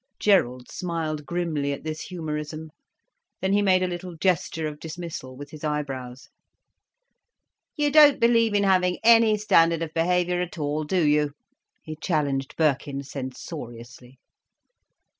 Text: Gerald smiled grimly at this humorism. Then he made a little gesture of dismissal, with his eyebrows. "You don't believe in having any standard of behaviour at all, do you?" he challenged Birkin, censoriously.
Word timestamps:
Gerald 0.17 0.71
smiled 0.71 1.27
grimly 1.27 1.71
at 1.71 1.83
this 1.83 2.01
humorism. 2.01 2.71
Then 3.39 3.53
he 3.53 3.61
made 3.61 3.83
a 3.83 3.87
little 3.87 4.15
gesture 4.17 4.65
of 4.67 4.79
dismissal, 4.79 5.37
with 5.37 5.51
his 5.51 5.63
eyebrows. 5.63 6.27
"You 7.75 7.91
don't 7.91 8.19
believe 8.19 8.55
in 8.55 8.63
having 8.63 8.97
any 9.03 9.37
standard 9.37 9.83
of 9.83 9.93
behaviour 9.93 10.41
at 10.41 10.57
all, 10.57 10.85
do 10.85 11.07
you?" 11.07 11.33
he 11.83 11.95
challenged 11.95 12.57
Birkin, 12.57 13.03
censoriously. 13.03 14.17